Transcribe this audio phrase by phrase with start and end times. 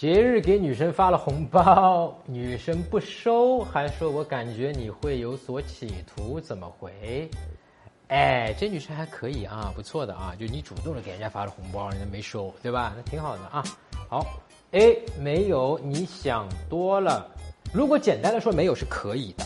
[0.00, 7.30] 节日给女生发了红包，女生不收，还说我感觉你会有所企图，怎么回？
[8.08, 12.94] 哎，这女生还可以啊，不错的啊，就你主动的给人家发了红包，人家没收，对吧？
[12.96, 13.62] 那挺好的啊。
[14.08, 14.24] 好
[14.70, 17.30] ，A 没有，你想多了。
[17.70, 19.44] 如果简单的说没有是可以的，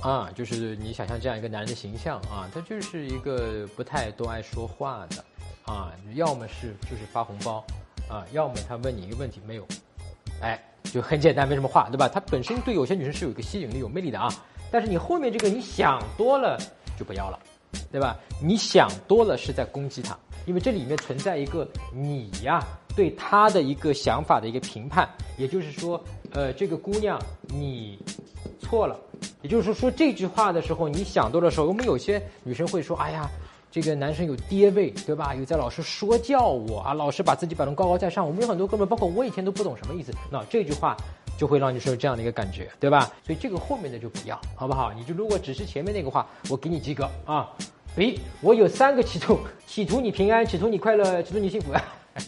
[0.00, 5.24] 啊，就是你想象这样一个男人的形象啊，他就是一个不太多爱说话的，
[5.64, 7.64] 啊，要么是就是发红包，
[8.08, 9.66] 啊，要么他问你一个问题没有，
[10.40, 12.08] 哎，就很简单，没什么话，对吧？
[12.08, 14.28] 他本身对有些女生是有一个吸引力、有魅力的啊，
[14.70, 16.58] 但是你后面这个你想多了
[16.98, 17.38] 就不要了。
[17.92, 18.16] 对吧？
[18.42, 20.16] 你想多了是在攻击他，
[20.46, 22.62] 因为这里面存在一个你呀
[22.96, 25.06] 对他的一个想法的一个评判，
[25.36, 26.02] 也就是说，
[26.32, 27.98] 呃，这个姑娘你
[28.58, 28.98] 错了，
[29.42, 33.28] 也就是说说这句话的时候，你想多的时候，我们有些女生会说，哎呀，
[33.70, 35.34] 这个男生有爹味，对吧？
[35.34, 38.26] 有在老师说教我啊，老师把自己摆得高高在上。
[38.26, 40.96] 我们有很多哥们，包括我以前都不懂什么意思，那这句话。
[41.38, 43.12] 就会让你说有这样的一个感觉，对吧？
[43.24, 44.92] 所以这个后面的就不要，好不好？
[44.92, 47.48] 你就如果只是前面那个话，我给你及格啊。
[47.94, 51.72] 诶，我有三个企图：企图你平安，企图你快乐，企图你幸福。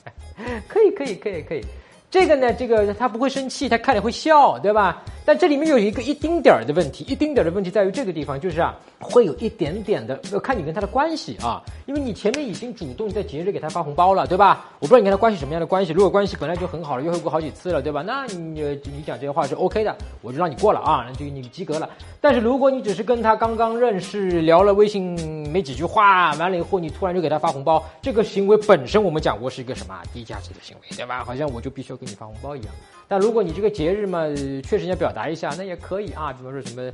[0.68, 1.64] 可以，可以，可以，可以。
[2.10, 5.02] 这个呢，这个他不会生气，他看了会笑，对吧？
[5.24, 14.64] 但这里面有一个一丁点儿的问题，一丁点儿的问题在于这个地方，就是啊，会有一点点的看你跟他的关系啊，因为你前面已经主动在节日给他发红包了，对吧？
[14.80, 18.02] 我不知道你跟他关系什么样的关系，如果关系本来就很好了，约会过好几次了，对吧？
[18.04, 21.88] 那你你讲这些话是 OK 的，我就让你过了啊，那就你及格了。
[22.20, 25.14] 但是如果你只是跟他刚刚认识，聊了微信
[25.50, 31.22] 没几句话，完了以后你突然就给他发红包，这个行为本身我们讲过是一个什么低价值的行为，对吧？
[31.24, 32.74] 好像我就必须要给你发红包一样。
[33.06, 34.26] 但如果你这个节日嘛，
[34.64, 36.32] 确实要表达一下，那也可以啊。
[36.32, 36.90] 比方说什么，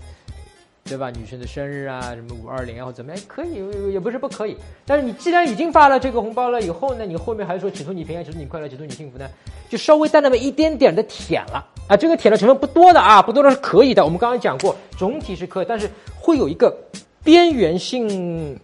[0.85, 1.11] 对吧？
[1.11, 3.63] 女生的生日啊，什么五二零啊，或怎么样，可以，
[3.93, 4.57] 也不是不可以。
[4.87, 9.29] 但是你既然已经发了这个红包了，以后呢，你后面还说祈求你平安，祈求你快乐，祈求你幸福呢，
[9.69, 11.97] 就稍微带那么一点点的舔了啊。
[11.97, 14.05] 这个舔的成分不多的啊，不多的是可以的。
[14.05, 16.75] 我们刚刚讲过，总体是可以，但是会有一个
[17.23, 18.59] 边缘性。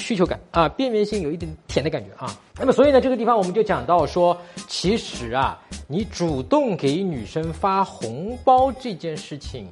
[0.00, 2.34] 需求感啊，边缘性有一点甜的感觉啊。
[2.58, 5.56] 那么，所以呢，这个地方我们就讲到说，其实啊，
[5.86, 9.68] 你主动给女生发红包这件事情，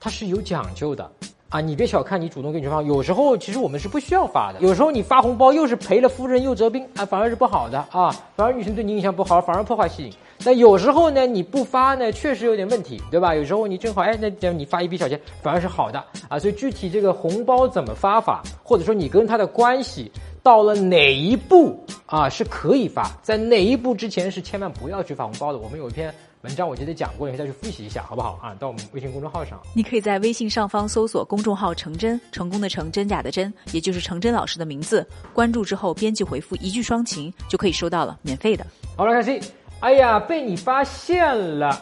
[0.00, 1.08] 它是有讲究的
[1.48, 1.60] 啊。
[1.60, 4.60] 你别小看你主动给女生发，有时候其实我们是不需要发的。
[4.60, 10.12] 有时候你发红包又是赔了夫人又折兵啊，反而是不好的啊，反而女生对你印象不好，反而破坏吸引。
[10.46, 13.34] 那有时候呢，你不发呢，确实有点问题，对吧？
[13.34, 15.98] 有时候你正好，哎，那你发一笔小钱，反而是好的
[16.28, 16.38] 啊。
[16.38, 20.08] 所以具体这个红包怎么发法，或者说你跟他的关系
[20.44, 25.58] 到了哪一步啊，是可以发，在哪一步之前是千万不要去发红包的。
[25.58, 28.54] 我们有一篇文章，我记得讲过，你可以再去复习一下，好不好啊？
[28.56, 35.04] 到我们微信公众号上，你可以在微信上方搜索公众号“成真”，成功的成，真假的真，也就是成真老师的名字。
[35.32, 38.64] 关注之后，编辑回复一句双情，就可以收到了，免费的。
[38.96, 39.40] 好了，开始。
[39.80, 41.78] 哎呀，被你发现了，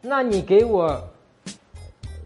[0.00, 1.00] 那你给我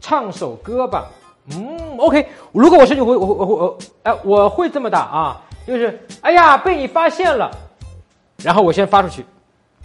[0.01, 1.07] 唱首歌吧。
[1.55, 2.27] 嗯，OK。
[2.53, 7.51] 如果我是你，我我我我，哎，我会这么打啊，就是哎呀，被你发现了，
[8.43, 9.25] 然后我先发出去，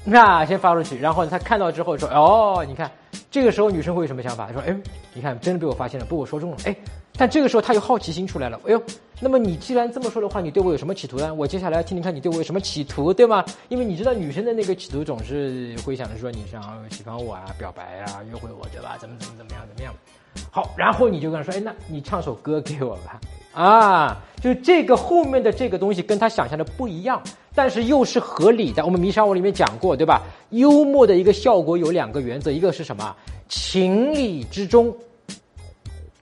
[0.03, 2.89] 那先发出去，然后他看到之后说，哦，你看，
[3.29, 4.51] 这个时候女生会有什么想法？
[4.51, 4.75] 说，哎，
[5.13, 6.75] 你看，真的被我发现了，被我说中了，哎。
[7.21, 8.81] 但这个时候他有好奇心出来了，哎呦，
[9.19, 11.31] 那么你既然这么说的话，你对我有什么企图呢？
[11.31, 13.45] 我接下来听听看你对我有什么企图，对吗？
[13.69, 18.97] 因为你知道女生的那个企图总是会想着说你想喜欢我啊，表白啊，约会我，对吧？
[18.99, 19.93] 怎么怎么怎么样怎么样？
[20.49, 23.21] 好，然后你就跟他说，哎，那你唱首歌给我吧，
[23.53, 27.21] 啊，就这个后面的这个东西跟他想象的不一样，
[27.53, 28.83] 但是又是合理的。
[28.83, 30.23] 我们《迷山我里面讲过，对吧？
[30.49, 33.15] 幽默的一个效果有两个原则，一个是什么？
[33.47, 34.91] 情理之中，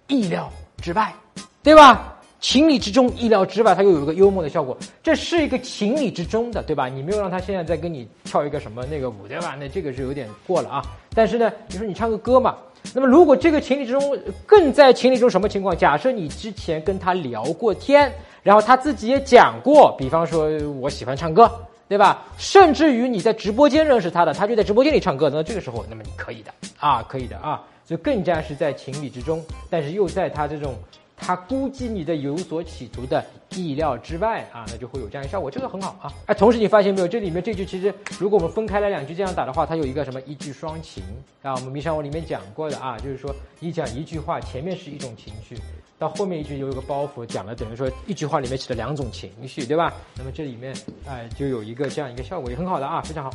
[0.08, 0.52] 意料。
[0.79, 1.13] 之外，
[1.62, 2.16] 对吧？
[2.41, 4.78] 情理之中，意料之外，它又有一个幽默的效果。
[5.03, 6.88] 这是一个情理之中的，对吧？
[6.88, 9.57] 你没有让他现在再跟你跳一个什么那个舞，对吧？
[9.59, 10.81] 那这个是有点过了啊。
[11.13, 12.56] 但是呢，你说你唱个歌嘛？
[12.94, 15.78] 那么如果这个情理之中更在情理中什么情况？
[15.78, 18.09] 假设你之前跟他聊过天，
[18.41, 20.47] 然后他自己也讲过，比方说
[20.79, 21.51] 我喜欢唱歌，
[21.90, 22.24] 对吧？
[22.38, 27.62] 甚至于你在直播间认识他的，他就在直播间里唱歌，那这个时候，那么你可以的啊，可以的啊。
[27.84, 30.76] 就更加是在情理之中，但是又在他这种
[31.20, 36.12] 他估计你的有所企图的意料之外啊，那就会有这样一个效果，这个很好啊。
[36.26, 41.04] 哎，同时你发现没有，这里面这句其实如果我们分开来两句这样打的话，它有一个什么一句双情
[41.44, 41.54] 啊？
[41.56, 45.56] 我们迷山我里面讲过的啊，就是说你讲一句话，前面是一种情绪，
[45.98, 49.94] 到后面一句有一个包袱，讲了等于说一句话里面起了两种情绪，对吧？
[50.18, 50.74] 那么这里面
[51.06, 53.32] 哎就有一个这样一个效果，也很好的啊，非常好。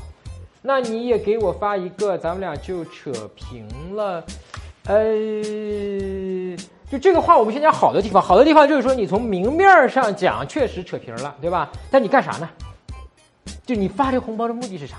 [0.62, 4.24] 那你也给我发一个，咱们俩就扯平了。
[4.86, 5.12] 呃，
[6.90, 8.22] 就这个话，我们先讲好的地方。
[8.22, 11.70] 好的地方就是说，你从明面上讲，确实扯平了，对吧？
[11.90, 12.48] 但你干啥呢？
[13.66, 14.96] 就你发这个红包的目的是啥？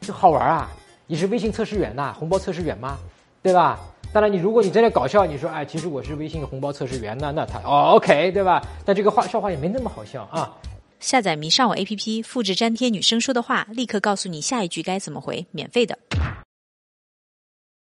[0.00, 0.70] 就好玩啊！
[1.06, 2.98] 你是微信测试员呐，红包测试员吗？
[3.42, 3.78] 对吧？
[4.12, 8.62] 当然，你如果你真的搞笑，你说哎，其实我是微信红包测试员呢，那他哦 OK 对吧？
[8.84, 10.56] 但这个话笑话也没那么好笑啊。
[11.00, 15.98] 下载迷上我 APP，复制粘贴女生说的话，立刻告诉你下一句该怎么回，免费的。